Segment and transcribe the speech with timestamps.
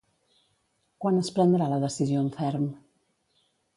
[1.03, 2.67] Quan es prendrà la decisió en ferm?